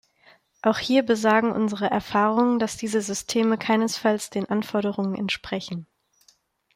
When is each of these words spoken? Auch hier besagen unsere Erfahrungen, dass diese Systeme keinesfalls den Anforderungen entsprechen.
Auch 0.63 0.79
hier 0.79 1.03
besagen 1.05 1.51
unsere 1.51 1.85
Erfahrungen, 1.91 2.57
dass 2.57 2.75
diese 2.75 3.01
Systeme 3.03 3.59
keinesfalls 3.59 4.31
den 4.31 4.49
Anforderungen 4.49 5.13
entsprechen. 5.13 5.85